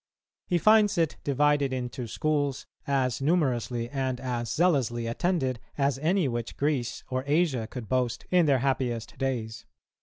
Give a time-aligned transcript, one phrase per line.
[0.47, 6.57] He finds it divided into schools, as numerously and as zealously attended as any which
[6.57, 9.67] Greece or Asia could boast in their happiest days.